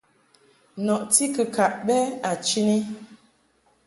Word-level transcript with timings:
Nɔti 0.85 1.23
kɨkaʼ 1.35 1.73
bɛ 1.87 1.97
a 2.29 2.31
chini. 2.45 2.77